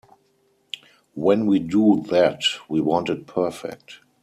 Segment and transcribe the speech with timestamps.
[1.13, 3.99] When we do that, we want it perfect.